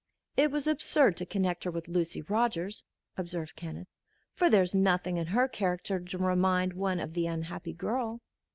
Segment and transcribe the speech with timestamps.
[0.35, 2.83] "It was absurd to connect her with Lucy Rogers,"
[3.17, 3.87] observed Kenneth,
[4.33, 8.19] "for there is nothing in her character to remind one of the unhappy girl."